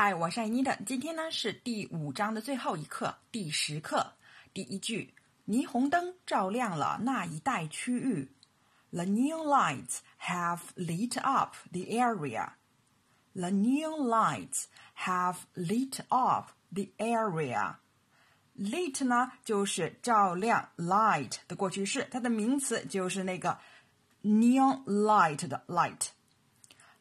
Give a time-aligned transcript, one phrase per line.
[0.00, 0.78] 嗨，我是艾妮的。
[0.86, 4.12] 今天呢是第五章的最后一课，第十课。
[4.54, 5.12] 第一句：
[5.44, 8.30] 霓虹灯照亮了那一带区域。
[8.92, 12.50] The neon lights have lit up the area.
[13.34, 14.66] The neon lights
[14.98, 17.78] have lit up the area.
[18.56, 23.58] Lit 呢就是照亮，light 的过去式，它的名词就是那个
[24.22, 26.10] neon light 的 light。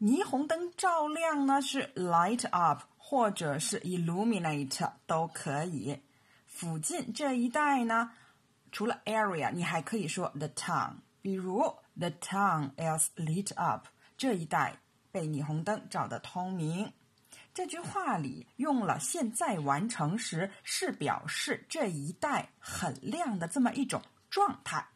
[0.00, 6.02] 霓虹灯照亮呢是 light up 或者是 illuminate 都可以。
[6.46, 8.10] 附近这一带呢，
[8.70, 10.96] 除了 area，你还可以说 the town。
[11.22, 11.60] 比如
[11.96, 14.78] the town is lit up，这一带
[15.10, 16.92] 被霓虹灯照得通明。
[17.54, 24.88] 这句话里用了现在完成时，是表示这一带很亮的这么一种状态。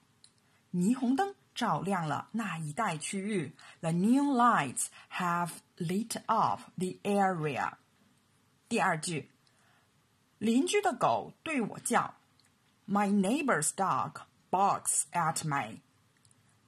[0.73, 1.35] 霓虹灯。
[1.58, 3.54] 照亮了那一带区域。
[3.82, 7.74] The neon lights have lit up the area。
[8.68, 9.30] 第二句，
[10.40, 12.16] 邻居的狗对我叫：
[12.88, 15.82] My neighbor's dog barks at me.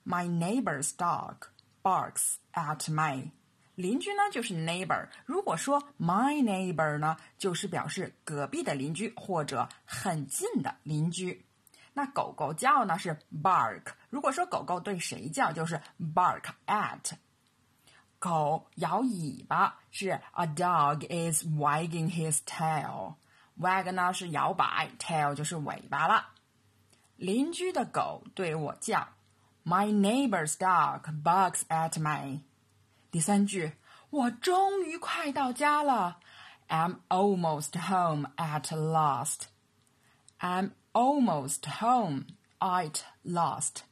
[0.05, 1.47] My neighbor's dog
[1.81, 3.31] barks at me.
[3.75, 5.09] 邻居呢就是 neighbor。
[5.25, 11.43] 如果说 my neighbor 呢，就是表示隔壁的邻居或者很近的邻居。
[11.92, 13.82] 那狗狗叫呢是 bark。
[14.08, 15.80] 如果说狗狗对谁叫，就是
[16.14, 17.12] bark at。
[18.18, 23.14] 狗摇尾巴是 a dog is wagging his tail。
[23.58, 26.28] wag 呢是摇摆，tail 就是尾巴了。
[27.16, 29.08] 邻居的狗对我叫
[29.64, 32.42] ，My neighbor's dog barks at me。
[33.10, 33.72] 第三句，
[34.10, 36.18] 我终于快到家了
[36.68, 39.42] ，I'm almost home at last。
[40.38, 42.25] I'm almost home
[42.59, 43.83] at last.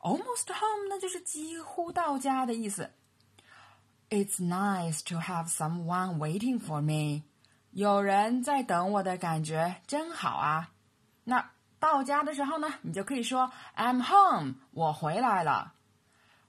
[0.00, 2.90] Almost home 那就是几乎到家的意思。
[4.10, 7.22] It's nice to have someone waiting for me.
[7.70, 10.72] 有人在等我的感觉真好啊。
[11.24, 15.72] 那到家的时候呢，你就可以说 I'm home，我回来了。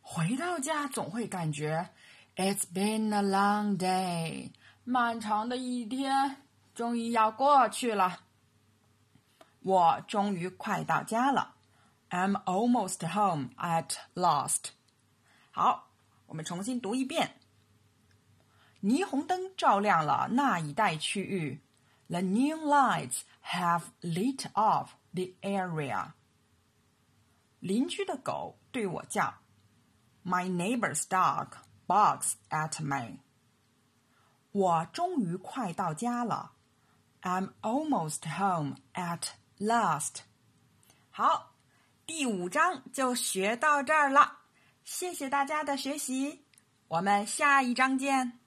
[0.02, 1.90] 回到家总会感觉
[2.36, 4.52] It's been a long day，
[4.84, 6.38] 漫长的一天
[6.76, 8.20] 终于要过去了。
[9.68, 11.56] 我终于快到家了，
[12.10, 14.72] I'm almost home at last。
[15.52, 15.90] 好，
[16.28, 17.38] 我们重新读一遍。
[18.82, 21.62] 霓虹灯照亮了那一带区域，
[22.10, 26.12] The neon lights have lit up the area。
[27.60, 29.36] 邻居的狗对我叫，
[30.26, 31.48] My neighbor's dog
[31.88, 33.20] barks at me。
[34.52, 36.52] 我终于快到家了，
[37.22, 39.30] I'm almost home at
[39.61, 40.19] Last，
[41.11, 41.57] 好，
[42.07, 44.39] 第五章就学到这儿了。
[44.85, 46.45] 谢谢大家的学习，
[46.87, 48.39] 我们下一章见。